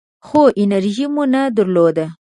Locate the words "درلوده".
1.57-2.05